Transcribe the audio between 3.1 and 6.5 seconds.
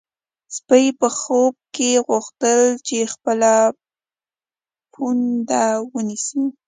خپل پونده ونیسي.